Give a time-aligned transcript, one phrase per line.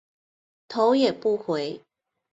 [0.67, 1.79] 头也不回